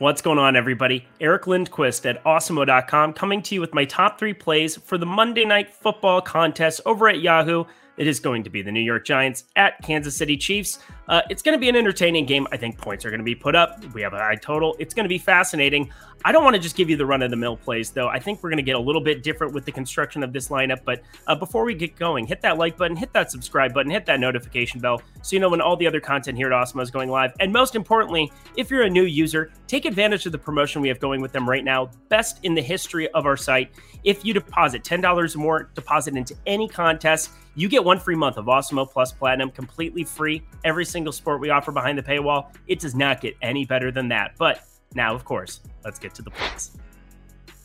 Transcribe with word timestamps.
What's 0.00 0.22
going 0.22 0.38
on, 0.38 0.56
everybody? 0.56 1.04
Eric 1.20 1.46
Lindquist 1.46 2.06
at 2.06 2.24
Awesemo.com 2.24 3.12
coming 3.12 3.42
to 3.42 3.54
you 3.54 3.60
with 3.60 3.74
my 3.74 3.84
top 3.84 4.18
three 4.18 4.32
plays 4.32 4.74
for 4.78 4.96
the 4.96 5.04
Monday 5.04 5.44
Night 5.44 5.68
Football 5.68 6.22
contest 6.22 6.80
over 6.86 7.06
at 7.06 7.20
Yahoo. 7.20 7.64
It 7.98 8.06
is 8.06 8.18
going 8.18 8.42
to 8.44 8.48
be 8.48 8.62
the 8.62 8.72
New 8.72 8.80
York 8.80 9.04
Giants 9.04 9.44
at 9.56 9.78
Kansas 9.82 10.16
City 10.16 10.38
Chiefs. 10.38 10.78
Uh, 11.10 11.22
it's 11.28 11.42
going 11.42 11.54
to 11.54 11.58
be 11.58 11.68
an 11.68 11.74
entertaining 11.74 12.24
game. 12.24 12.46
I 12.52 12.56
think 12.56 12.78
points 12.78 13.04
are 13.04 13.10
going 13.10 13.18
to 13.18 13.24
be 13.24 13.34
put 13.34 13.56
up. 13.56 13.84
We 13.94 14.00
have 14.02 14.14
a 14.14 14.18
high 14.18 14.36
total. 14.36 14.76
It's 14.78 14.94
going 14.94 15.04
to 15.04 15.08
be 15.08 15.18
fascinating. 15.18 15.90
I 16.24 16.30
don't 16.30 16.44
want 16.44 16.54
to 16.54 16.60
just 16.60 16.76
give 16.76 16.88
you 16.88 16.96
the 16.96 17.06
run 17.06 17.20
of 17.22 17.30
the 17.30 17.36
mill 17.36 17.56
plays, 17.56 17.90
though. 17.90 18.06
I 18.06 18.20
think 18.20 18.42
we're 18.42 18.50
going 18.50 18.58
to 18.58 18.62
get 18.62 18.76
a 18.76 18.80
little 18.80 19.00
bit 19.00 19.24
different 19.24 19.52
with 19.52 19.64
the 19.64 19.72
construction 19.72 20.22
of 20.22 20.32
this 20.32 20.50
lineup. 20.50 20.84
But 20.84 21.02
uh, 21.26 21.34
before 21.34 21.64
we 21.64 21.74
get 21.74 21.96
going, 21.96 22.26
hit 22.26 22.42
that 22.42 22.58
like 22.58 22.76
button, 22.76 22.96
hit 22.96 23.12
that 23.14 23.30
subscribe 23.30 23.74
button, 23.74 23.90
hit 23.90 24.06
that 24.06 24.20
notification 24.20 24.80
bell 24.80 25.02
so 25.22 25.34
you 25.34 25.40
know 25.40 25.48
when 25.48 25.60
all 25.60 25.76
the 25.76 25.86
other 25.86 26.00
content 26.00 26.36
here 26.36 26.52
at 26.52 26.52
Awesemo 26.52 26.82
is 26.82 26.92
going 26.92 27.08
live. 27.08 27.32
And 27.40 27.52
most 27.52 27.74
importantly, 27.74 28.30
if 28.56 28.70
you're 28.70 28.82
a 28.82 28.90
new 28.90 29.04
user, 29.04 29.50
take 29.66 29.86
advantage 29.86 30.26
of 30.26 30.32
the 30.32 30.38
promotion 30.38 30.80
we 30.80 30.88
have 30.88 31.00
going 31.00 31.20
with 31.20 31.32
them 31.32 31.48
right 31.48 31.64
now. 31.64 31.90
Best 32.08 32.38
in 32.44 32.54
the 32.54 32.62
history 32.62 33.08
of 33.10 33.26
our 33.26 33.36
site. 33.36 33.72
If 34.04 34.24
you 34.24 34.32
deposit 34.32 34.84
$10 34.84 35.34
or 35.34 35.38
more, 35.38 35.70
deposit 35.74 36.16
into 36.16 36.36
any 36.46 36.68
contest, 36.68 37.30
you 37.54 37.68
get 37.68 37.84
one 37.84 37.98
free 37.98 38.14
month 38.14 38.36
of 38.36 38.46
Awesemo 38.46 38.88
Plus 38.90 39.12
Platinum 39.12 39.50
completely 39.50 40.04
free. 40.04 40.42
Every 40.64 40.84
single 40.84 40.99
sport 41.08 41.40
we 41.40 41.50
offer 41.50 41.72
behind 41.72 41.96
the 41.96 42.02
paywall, 42.02 42.52
it 42.66 42.80
does 42.80 42.94
not 42.94 43.20
get 43.20 43.34
any 43.40 43.64
better 43.64 43.90
than 43.90 44.08
that. 44.08 44.32
But 44.38 44.64
now, 44.94 45.14
of 45.14 45.24
course, 45.24 45.60
let's 45.84 45.98
get 45.98 46.14
to 46.14 46.22
the 46.22 46.30
plays. 46.30 46.72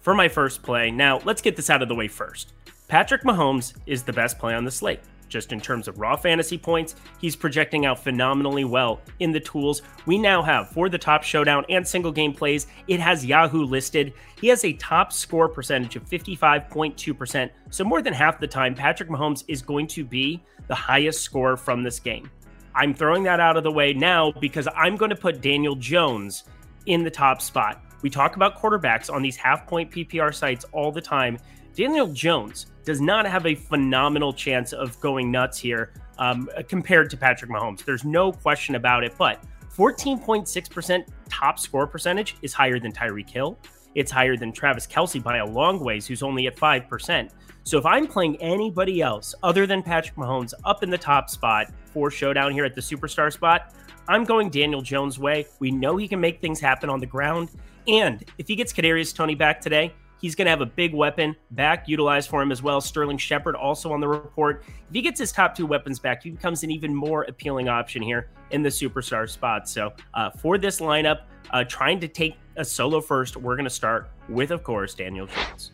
For 0.00 0.14
my 0.14 0.28
first 0.28 0.62
play, 0.62 0.90
now 0.90 1.20
let's 1.24 1.42
get 1.42 1.56
this 1.56 1.70
out 1.70 1.82
of 1.82 1.88
the 1.88 1.94
way 1.94 2.08
first. 2.08 2.52
Patrick 2.88 3.22
Mahomes 3.22 3.74
is 3.86 4.04
the 4.04 4.12
best 4.12 4.38
play 4.38 4.54
on 4.54 4.64
the 4.64 4.70
slate. 4.70 5.00
Just 5.28 5.52
in 5.52 5.60
terms 5.60 5.88
of 5.88 5.98
raw 5.98 6.14
fantasy 6.16 6.56
points, 6.56 6.94
he's 7.20 7.34
projecting 7.34 7.84
out 7.84 7.98
phenomenally 7.98 8.64
well 8.64 9.00
in 9.18 9.32
the 9.32 9.40
tools 9.40 9.82
we 10.06 10.18
now 10.18 10.42
have 10.42 10.68
for 10.68 10.88
the 10.88 10.98
top 10.98 11.24
showdown 11.24 11.64
and 11.68 11.86
single 11.86 12.12
game 12.12 12.32
plays. 12.32 12.68
It 12.86 13.00
has 13.00 13.26
Yahoo 13.26 13.64
listed. 13.64 14.12
He 14.40 14.46
has 14.48 14.64
a 14.64 14.72
top 14.74 15.12
score 15.12 15.48
percentage 15.48 15.96
of 15.96 16.08
55.2%. 16.08 17.50
So, 17.70 17.82
more 17.84 18.02
than 18.02 18.14
half 18.14 18.38
the 18.38 18.46
time, 18.46 18.74
Patrick 18.74 19.08
Mahomes 19.08 19.42
is 19.48 19.62
going 19.62 19.88
to 19.88 20.04
be 20.04 20.42
the 20.68 20.74
highest 20.74 21.22
score 21.22 21.56
from 21.56 21.82
this 21.82 21.98
game. 21.98 22.30
I'm 22.76 22.92
throwing 22.92 23.22
that 23.22 23.40
out 23.40 23.56
of 23.56 23.64
the 23.64 23.72
way 23.72 23.94
now 23.94 24.32
because 24.32 24.68
I'm 24.76 24.96
going 24.96 25.08
to 25.08 25.16
put 25.16 25.40
Daniel 25.40 25.74
Jones 25.74 26.44
in 26.84 27.02
the 27.02 27.10
top 27.10 27.40
spot. 27.40 27.82
We 28.02 28.10
talk 28.10 28.36
about 28.36 28.60
quarterbacks 28.60 29.10
on 29.10 29.22
these 29.22 29.34
half 29.34 29.66
point 29.66 29.90
PPR 29.90 30.34
sites 30.34 30.66
all 30.72 30.92
the 30.92 31.00
time. 31.00 31.38
Daniel 31.74 32.06
Jones 32.06 32.66
does 32.84 33.00
not 33.00 33.26
have 33.26 33.46
a 33.46 33.54
phenomenal 33.54 34.32
chance 34.32 34.74
of 34.74 35.00
going 35.00 35.30
nuts 35.30 35.58
here 35.58 35.94
um, 36.18 36.50
compared 36.68 37.08
to 37.10 37.16
Patrick 37.16 37.50
Mahomes. 37.50 37.82
There's 37.82 38.04
no 38.04 38.30
question 38.30 38.74
about 38.74 39.04
it, 39.04 39.14
but 39.16 39.42
14.6% 39.74 41.06
top 41.30 41.58
score 41.58 41.86
percentage 41.86 42.36
is 42.42 42.52
higher 42.52 42.78
than 42.78 42.92
Tyreek 42.92 43.30
Hill. 43.30 43.58
It's 43.94 44.12
higher 44.12 44.36
than 44.36 44.52
Travis 44.52 44.86
Kelce 44.86 45.22
by 45.22 45.38
a 45.38 45.46
long 45.46 45.80
ways, 45.80 46.06
who's 46.06 46.22
only 46.22 46.46
at 46.46 46.56
5%. 46.56 47.30
So 47.64 47.78
if 47.78 47.86
I'm 47.86 48.06
playing 48.06 48.36
anybody 48.42 49.00
else 49.00 49.34
other 49.42 49.66
than 49.66 49.82
Patrick 49.82 50.16
Mahomes 50.16 50.52
up 50.64 50.82
in 50.82 50.90
the 50.90 50.98
top 50.98 51.30
spot 51.30 51.72
for 51.96 52.10
showdown 52.10 52.52
here 52.52 52.66
at 52.66 52.74
the 52.74 52.80
superstar 52.82 53.32
spot, 53.32 53.72
I'm 54.06 54.24
going 54.24 54.50
Daniel 54.50 54.82
Jones' 54.82 55.18
way. 55.18 55.46
We 55.60 55.70
know 55.70 55.96
he 55.96 56.06
can 56.06 56.20
make 56.20 56.42
things 56.42 56.60
happen 56.60 56.90
on 56.90 57.00
the 57.00 57.06
ground. 57.06 57.48
And 57.88 58.22
if 58.36 58.46
he 58.48 58.54
gets 58.54 58.70
Kadarius 58.70 59.14
Toney 59.14 59.34
back 59.34 59.62
today, 59.62 59.94
he's 60.20 60.34
going 60.34 60.44
to 60.44 60.50
have 60.50 60.60
a 60.60 60.66
big 60.66 60.92
weapon 60.92 61.34
back 61.52 61.88
utilized 61.88 62.28
for 62.28 62.42
him 62.42 62.52
as 62.52 62.62
well. 62.62 62.82
Sterling 62.82 63.16
Shepard 63.16 63.56
also 63.56 63.94
on 63.94 64.00
the 64.02 64.08
report. 64.08 64.62
If 64.66 64.92
he 64.92 65.00
gets 65.00 65.18
his 65.18 65.32
top 65.32 65.54
two 65.54 65.64
weapons 65.64 65.98
back, 65.98 66.22
he 66.22 66.32
becomes 66.32 66.62
an 66.62 66.70
even 66.70 66.94
more 66.94 67.22
appealing 67.22 67.70
option 67.70 68.02
here 68.02 68.28
in 68.50 68.62
the 68.62 68.68
superstar 68.68 69.26
spot. 69.26 69.66
So 69.66 69.94
uh, 70.12 70.28
for 70.28 70.58
this 70.58 70.80
lineup, 70.80 71.22
uh, 71.50 71.64
trying 71.64 71.98
to 72.00 72.08
take 72.08 72.36
a 72.56 72.64
solo 72.64 73.00
first, 73.00 73.38
we're 73.38 73.56
going 73.56 73.64
to 73.64 73.70
start 73.70 74.10
with, 74.28 74.50
of 74.50 74.62
course, 74.62 74.94
Daniel 74.94 75.28
Jones. 75.28 75.72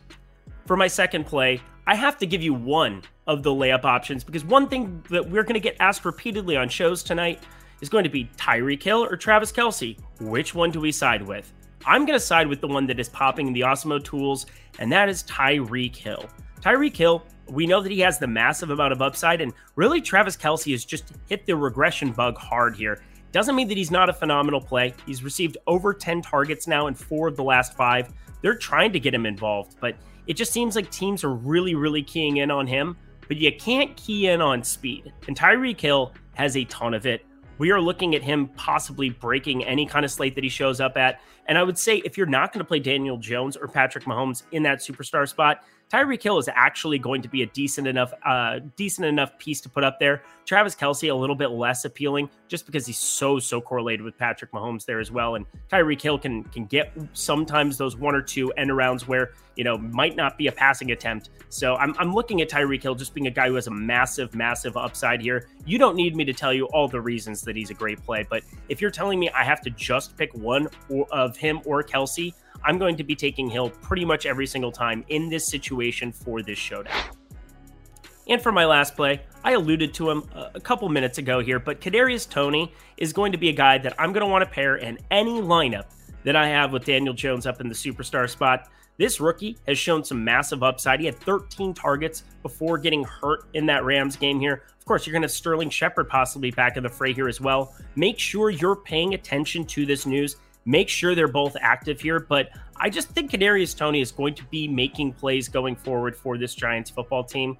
For 0.65 0.77
my 0.77 0.87
second 0.87 1.25
play, 1.25 1.61
I 1.85 1.95
have 1.95 2.17
to 2.19 2.25
give 2.25 2.41
you 2.41 2.53
one 2.53 3.03
of 3.27 3.43
the 3.43 3.49
layup 3.49 3.83
options 3.83 4.23
because 4.23 4.45
one 4.45 4.69
thing 4.69 5.03
that 5.09 5.29
we're 5.29 5.43
going 5.43 5.55
to 5.55 5.59
get 5.59 5.75
asked 5.81 6.05
repeatedly 6.05 6.55
on 6.55 6.69
shows 6.69 7.03
tonight 7.03 7.43
is 7.81 7.89
going 7.89 8.05
to 8.05 8.09
be 8.09 8.29
Tyreek 8.37 8.81
Hill 8.81 9.03
or 9.03 9.17
Travis 9.17 9.51
Kelce. 9.51 9.99
Which 10.21 10.55
one 10.55 10.71
do 10.71 10.79
we 10.79 10.91
side 10.93 11.21
with? 11.21 11.51
I'm 11.85 12.05
going 12.05 12.17
to 12.17 12.25
side 12.25 12.47
with 12.47 12.61
the 12.61 12.67
one 12.67 12.87
that 12.87 12.97
is 12.97 13.09
popping 13.09 13.47
in 13.47 13.53
the 13.53 13.61
Awesemo 13.61 14.01
tools, 14.01 14.45
and 14.79 14.89
that 14.89 15.09
is 15.09 15.23
Tyreek 15.23 15.97
Hill. 15.97 16.29
Tyreek 16.61 16.95
Hill, 16.95 17.23
we 17.49 17.67
know 17.67 17.81
that 17.81 17.91
he 17.91 17.99
has 17.99 18.17
the 18.17 18.27
massive 18.27 18.69
amount 18.69 18.93
of 18.93 19.01
upside, 19.01 19.41
and 19.41 19.51
really 19.75 19.99
Travis 19.99 20.37
Kelce 20.37 20.71
has 20.71 20.85
just 20.85 21.11
hit 21.27 21.45
the 21.45 21.57
regression 21.57 22.13
bug 22.13 22.37
hard 22.37 22.77
here. 22.77 23.03
Doesn't 23.33 23.55
mean 23.55 23.67
that 23.67 23.77
he's 23.77 23.91
not 23.91 24.07
a 24.07 24.13
phenomenal 24.13 24.61
play. 24.61 24.93
He's 25.05 25.25
received 25.25 25.57
over 25.67 25.93
10 25.93 26.21
targets 26.21 26.67
now 26.67 26.87
in 26.87 26.93
four 26.93 27.27
of 27.27 27.35
the 27.35 27.43
last 27.43 27.73
five. 27.73 28.13
They're 28.41 28.55
trying 28.55 28.93
to 28.93 28.99
get 28.99 29.13
him 29.13 29.25
involved, 29.25 29.75
but 29.81 29.97
it 30.27 30.33
just 30.33 30.51
seems 30.51 30.75
like 30.75 30.89
teams 30.91 31.23
are 31.23 31.33
really, 31.33 31.75
really 31.75 32.03
keying 32.03 32.37
in 32.37 32.51
on 32.51 32.67
him. 32.67 32.97
But 33.27 33.37
you 33.37 33.51
can't 33.55 33.95
key 33.95 34.27
in 34.27 34.41
on 34.41 34.63
speed. 34.63 35.11
And 35.27 35.37
Tyreek 35.37 35.79
Hill 35.79 36.13
has 36.33 36.57
a 36.57 36.65
ton 36.65 36.93
of 36.93 37.05
it 37.05 37.25
we 37.57 37.71
are 37.71 37.81
looking 37.81 38.15
at 38.15 38.21
him 38.21 38.47
possibly 38.49 39.09
breaking 39.09 39.63
any 39.65 39.85
kind 39.85 40.05
of 40.05 40.11
slate 40.11 40.35
that 40.35 40.43
he 40.43 40.49
shows 40.49 40.79
up 40.79 40.97
at. 40.97 41.21
And 41.45 41.57
I 41.57 41.63
would 41.63 41.77
say 41.77 41.97
if 41.97 42.17
you're 42.17 42.27
not 42.27 42.53
going 42.53 42.59
to 42.59 42.67
play 42.67 42.79
Daniel 42.79 43.17
Jones 43.17 43.57
or 43.57 43.67
Patrick 43.67 44.05
Mahomes 44.05 44.43
in 44.51 44.63
that 44.63 44.79
superstar 44.79 45.27
spot, 45.27 45.63
Tyreek 45.93 46.23
Hill 46.23 46.39
is 46.39 46.49
actually 46.51 46.97
going 46.97 47.21
to 47.21 47.27
be 47.27 47.43
a 47.43 47.45
decent 47.45 47.85
enough, 47.85 48.13
uh, 48.25 48.59
decent 48.75 49.05
enough 49.05 49.37
piece 49.37 49.61
to 49.61 49.69
put 49.69 49.83
up 49.83 49.99
there. 49.99 50.23
Travis 50.43 50.75
Kelce 50.75 51.11
a 51.11 51.13
little 51.13 51.35
bit 51.35 51.51
less 51.51 51.85
appealing, 51.85 52.29
just 52.47 52.65
because 52.65 52.87
he's 52.87 52.97
so 52.97 53.37
so 53.37 53.61
correlated 53.61 54.01
with 54.01 54.17
Patrick 54.17 54.51
Mahomes 54.51 54.85
there 54.85 54.99
as 54.99 55.11
well. 55.11 55.35
And 55.35 55.45
Tyreek 55.71 56.01
Hill 56.01 56.17
can 56.17 56.45
can 56.45 56.65
get 56.65 56.91
sometimes 57.13 57.77
those 57.77 57.95
one 57.95 58.15
or 58.15 58.23
two 58.23 58.51
end 58.53 58.71
arounds 58.71 59.07
where 59.07 59.33
you 59.55 59.63
know 59.63 59.77
might 59.77 60.15
not 60.15 60.35
be 60.35 60.47
a 60.47 60.51
passing 60.51 60.91
attempt. 60.91 61.29
So 61.49 61.75
I'm 61.75 61.93
I'm 61.99 62.11
looking 62.11 62.41
at 62.41 62.49
Tyreek 62.49 62.81
Hill 62.81 62.95
just 62.95 63.13
being 63.13 63.27
a 63.27 63.31
guy 63.31 63.47
who 63.47 63.55
has 63.55 63.67
a 63.67 63.71
massive 63.71 64.33
massive 64.33 64.75
upside 64.75 65.21
here. 65.21 65.47
You 65.63 65.77
don't 65.77 65.95
need 65.95 66.15
me 66.15 66.25
to 66.25 66.33
tell 66.33 66.53
you 66.53 66.65
all 66.67 66.87
the 66.87 67.01
reasons 67.01 67.41
that 67.43 67.52
he's 67.55 67.69
a 67.69 67.73
great 67.73 68.03
play, 68.03 68.25
but 68.29 68.43
if 68.69 68.81
you're 68.81 68.91
telling 68.91 69.19
me 69.19 69.29
I 69.29 69.43
have 69.43 69.61
to 69.61 69.69
just 69.69 70.17
pick 70.17 70.33
one 70.33 70.67
of 71.11 71.37
him 71.37 71.61
or 71.65 71.83
Kelce, 71.83 72.33
I'm 72.63 72.77
going 72.77 72.95
to 72.97 73.03
be 73.03 73.15
taking 73.15 73.49
Hill 73.49 73.69
pretty 73.69 74.05
much 74.05 74.25
every 74.25 74.47
single 74.47 74.71
time 74.71 75.03
in 75.09 75.29
this 75.29 75.45
situation 75.47 76.11
for 76.11 76.41
this 76.41 76.57
showdown. 76.57 76.95
And 78.27 78.41
for 78.41 78.53
my 78.53 78.65
last 78.65 78.95
play, 78.95 79.21
I 79.43 79.51
alluded 79.51 79.93
to 79.95 80.09
him 80.09 80.23
a 80.33 80.59
couple 80.59 80.87
minutes 80.87 81.17
ago 81.17 81.41
here, 81.41 81.59
but 81.59 81.81
Kadarius 81.81 82.29
Toney 82.29 82.73
is 82.95 83.11
going 83.11 83.33
to 83.33 83.37
be 83.37 83.49
a 83.49 83.53
guy 83.53 83.77
that 83.79 83.95
I'm 83.99 84.13
going 84.13 84.25
to 84.25 84.31
want 84.31 84.45
to 84.45 84.49
pair 84.49 84.77
in 84.77 84.97
any 85.11 85.41
lineup 85.41 85.85
that 86.23 86.37
I 86.37 86.47
have 86.47 86.71
with 86.71 86.85
Daniel 86.85 87.13
Jones 87.13 87.45
up 87.45 87.59
in 87.59 87.67
the 87.67 87.75
superstar 87.75 88.29
spot. 88.29 88.69
This 88.95 89.19
rookie 89.19 89.57
has 89.67 89.77
shown 89.77 90.05
some 90.05 90.23
massive 90.23 90.63
upside. 90.63 91.01
He 91.01 91.07
had 91.07 91.15
13 91.15 91.73
targets 91.73 92.23
before 92.43 92.77
getting 92.77 93.03
hurt 93.03 93.45
in 93.53 93.65
that 93.65 93.83
Rams 93.83 94.15
game 94.15 94.39
here. 94.39 94.63
Of 94.83 94.87
course, 94.87 95.07
you're 95.07 95.13
going 95.13 95.21
to 95.21 95.29
Sterling 95.29 95.69
Shepard 95.69 96.09
possibly 96.09 96.51
back 96.51 96.75
in 96.75 96.83
the 96.83 96.89
fray 96.89 97.13
here 97.13 97.29
as 97.29 97.39
well. 97.39 97.73
Make 97.95 98.19
sure 98.19 98.49
you're 98.49 98.75
paying 98.75 99.13
attention 99.13 99.65
to 99.67 99.85
this 99.85 100.05
news 100.05 100.35
make 100.65 100.89
sure 100.89 101.15
they're 101.15 101.27
both 101.27 101.55
active 101.59 101.99
here. 101.99 102.19
But 102.19 102.49
I 102.77 102.89
just 102.89 103.09
think 103.09 103.31
Kadarius 103.31 103.75
Toney 103.75 104.01
is 104.01 104.11
going 104.11 104.35
to 104.35 104.43
be 104.45 104.67
making 104.67 105.13
plays 105.13 105.47
going 105.47 105.75
forward 105.75 106.15
for 106.15 106.37
this 106.37 106.55
Giants 106.55 106.89
football 106.89 107.23
team. 107.23 107.57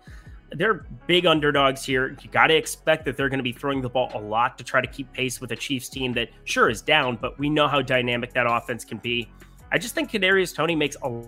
They're 0.52 0.86
big 1.08 1.26
underdogs 1.26 1.84
here. 1.84 2.16
You 2.22 2.30
got 2.30 2.48
to 2.48 2.56
expect 2.56 3.06
that 3.06 3.18
they're 3.18 3.30
going 3.30 3.40
to 3.40 3.44
be 3.44 3.54
throwing 3.54 3.82
the 3.82 3.90
ball 3.90 4.12
a 4.14 4.20
lot 4.20 4.58
to 4.60 4.64
try 4.64 4.82
to 4.82 4.88
keep 4.88 5.12
pace 5.12 5.42
with 5.42 5.52
a 5.52 5.56
Chiefs 5.56 5.90
team 5.90 6.14
that 6.14 6.30
sure 6.44 6.70
is 6.70 6.82
down, 6.82 7.18
but 7.20 7.40
we 7.40 7.50
know 7.50 7.68
how 7.68 7.82
dynamic 7.82 8.34
that 8.34 8.46
offense 8.48 8.86
can 8.86 9.00
be. 9.00 9.32
I 9.72 9.80
just 9.80 9.96
think 9.96 10.12
Kadarius 10.12 10.56
Toney 10.56 10.76
makes 10.76 10.96
a 11.02 11.24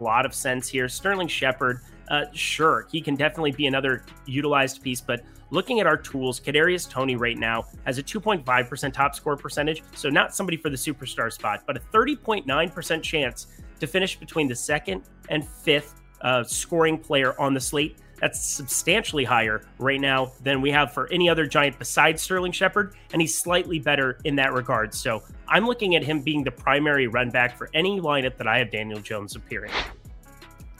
lot 0.00 0.24
of 0.24 0.34
sense 0.34 0.66
here. 0.66 0.88
Sterling 0.88 1.28
Shepard, 1.28 1.82
uh, 2.10 2.24
sure, 2.32 2.86
he 2.90 3.00
can 3.00 3.14
definitely 3.14 3.52
be 3.52 3.66
another 3.66 4.04
utilized 4.26 4.82
piece, 4.82 5.00
but 5.00 5.22
looking 5.50 5.80
at 5.80 5.86
our 5.86 5.96
tools, 5.96 6.40
Kadarius 6.40 6.88
Toney 6.90 7.16
right 7.16 7.38
now 7.38 7.64
has 7.86 7.98
a 7.98 8.02
2.5% 8.02 8.92
top 8.92 9.14
score 9.14 9.36
percentage, 9.36 9.82
so 9.94 10.08
not 10.08 10.34
somebody 10.34 10.56
for 10.56 10.70
the 10.70 10.76
superstar 10.76 11.32
spot, 11.32 11.62
but 11.66 11.76
a 11.76 11.80
30.9% 11.80 13.02
chance 13.02 13.46
to 13.78 13.86
finish 13.86 14.18
between 14.18 14.48
the 14.48 14.56
second 14.56 15.02
and 15.28 15.46
fifth 15.46 16.02
uh, 16.20 16.42
scoring 16.42 16.98
player 16.98 17.40
on 17.40 17.54
the 17.54 17.60
slate. 17.60 17.98
That's 18.20 18.44
substantially 18.44 19.24
higher 19.24 19.62
right 19.78 20.00
now 20.00 20.32
than 20.42 20.60
we 20.60 20.70
have 20.72 20.92
for 20.92 21.10
any 21.10 21.30
other 21.30 21.46
Giant 21.46 21.78
besides 21.78 22.20
Sterling 22.20 22.52
Shepard, 22.52 22.94
and 23.12 23.22
he's 23.22 23.38
slightly 23.38 23.78
better 23.78 24.18
in 24.24 24.36
that 24.36 24.52
regard. 24.52 24.92
So 24.94 25.22
I'm 25.48 25.64
looking 25.64 25.94
at 25.94 26.04
him 26.04 26.20
being 26.20 26.44
the 26.44 26.50
primary 26.50 27.06
run 27.06 27.30
back 27.30 27.56
for 27.56 27.70
any 27.72 27.98
lineup 27.98 28.36
that 28.36 28.46
I 28.46 28.58
have 28.58 28.70
Daniel 28.70 29.00
Jones 29.00 29.36
appearing. 29.36 29.72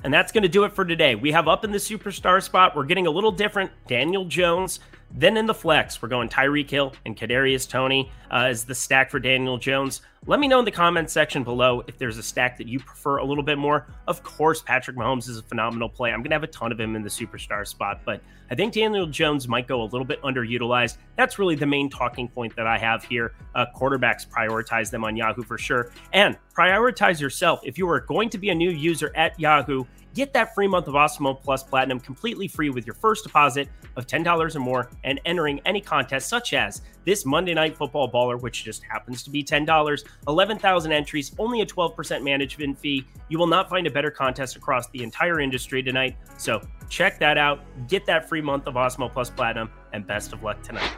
And 0.02 0.12
that's 0.12 0.32
going 0.32 0.43
to 0.43 0.49
do 0.49 0.64
it 0.64 0.73
for 0.73 0.85
today. 0.85 1.14
We 1.14 1.32
have 1.32 1.49
up 1.49 1.64
in 1.64 1.73
the 1.73 1.79
superstar 1.79 2.43
spot. 2.43 2.75
We're 2.75 2.85
getting 2.85 3.06
a 3.06 3.11
little 3.11 3.32
different. 3.32 3.70
Daniel 3.87 4.25
Jones, 4.25 4.81
Then 5.12 5.36
in 5.36 5.46
the 5.46 5.54
flex, 5.54 6.00
we're 6.00 6.08
going 6.08 6.28
Tyreek 6.28 6.70
Hill 6.70 6.92
and 7.04 7.16
Kadarius 7.16 7.68
Toney 7.68 8.10
uh, 8.30 8.44
as 8.44 8.64
the 8.64 8.74
stack 8.74 9.10
for 9.10 9.18
Daniel 9.18 9.58
Jones. 9.58 10.02
Let 10.26 10.38
me 10.38 10.48
know 10.48 10.58
in 10.58 10.64
the 10.64 10.70
comments 10.70 11.12
section 11.12 11.42
below 11.42 11.82
if 11.88 11.96
there's 11.96 12.18
a 12.18 12.22
stack 12.22 12.58
that 12.58 12.68
you 12.68 12.78
prefer 12.78 13.16
a 13.16 13.24
little 13.24 13.42
bit 13.42 13.58
more. 13.58 13.86
Of 14.06 14.22
course, 14.22 14.60
Patrick 14.60 14.96
Mahomes 14.96 15.28
is 15.28 15.38
a 15.38 15.42
phenomenal 15.42 15.88
play. 15.88 16.12
I'm 16.12 16.20
going 16.20 16.30
to 16.30 16.34
have 16.34 16.42
a 16.42 16.48
ton 16.48 16.70
of 16.72 16.78
him 16.78 16.94
in 16.94 17.02
the 17.02 17.08
superstar 17.08 17.66
spot, 17.66 18.02
but 18.04 18.22
I 18.50 18.54
think 18.54 18.74
Daniel 18.74 19.06
Jones 19.06 19.48
might 19.48 19.66
go 19.66 19.82
a 19.82 19.84
little 19.84 20.04
bit 20.04 20.20
underutilized. 20.22 20.98
That's 21.16 21.38
really 21.38 21.54
the 21.54 21.66
main 21.66 21.88
talking 21.88 22.28
point 22.28 22.54
that 22.56 22.66
I 22.66 22.76
have 22.78 23.02
here. 23.02 23.32
Uh, 23.54 23.66
quarterbacks 23.74 24.28
prioritize 24.28 24.90
them 24.90 25.04
on 25.04 25.16
Yahoo 25.16 25.42
for 25.42 25.56
sure. 25.56 25.90
And 26.12 26.36
prioritize 26.54 27.18
yourself. 27.20 27.60
If 27.64 27.78
you 27.78 27.88
are 27.88 28.00
going 28.00 28.28
to 28.30 28.38
be 28.38 28.50
a 28.50 28.54
new 28.54 28.70
user 28.70 29.12
at 29.16 29.38
Yahoo, 29.40 29.84
Get 30.14 30.32
that 30.32 30.54
free 30.54 30.66
month 30.66 30.88
of 30.88 30.94
Awesemo 30.94 31.40
Plus 31.40 31.62
Platinum 31.62 32.00
completely 32.00 32.48
free 32.48 32.70
with 32.70 32.86
your 32.86 32.94
first 32.94 33.24
deposit 33.24 33.68
of 33.96 34.06
$10 34.06 34.56
or 34.56 34.58
more 34.58 34.90
and 35.04 35.20
entering 35.24 35.60
any 35.64 35.80
contest 35.80 36.28
such 36.28 36.52
as 36.52 36.82
this 37.04 37.24
Monday 37.24 37.54
Night 37.54 37.76
Football 37.76 38.10
Baller, 38.10 38.40
which 38.40 38.64
just 38.64 38.82
happens 38.82 39.22
to 39.22 39.30
be 39.30 39.44
$10, 39.44 40.04
11,000 40.26 40.92
entries, 40.92 41.34
only 41.38 41.60
a 41.60 41.66
12% 41.66 42.22
management 42.22 42.78
fee. 42.78 43.06
You 43.28 43.38
will 43.38 43.46
not 43.46 43.70
find 43.70 43.86
a 43.86 43.90
better 43.90 44.10
contest 44.10 44.56
across 44.56 44.88
the 44.90 45.02
entire 45.02 45.40
industry 45.40 45.82
tonight. 45.82 46.16
So 46.36 46.60
check 46.88 47.18
that 47.20 47.38
out. 47.38 47.60
Get 47.88 48.04
that 48.06 48.28
free 48.28 48.40
month 48.40 48.66
of 48.66 48.74
Awesemo 48.74 49.12
Plus 49.12 49.30
Platinum, 49.30 49.70
and 49.92 50.06
best 50.06 50.32
of 50.32 50.42
luck 50.42 50.62
tonight. 50.62 50.90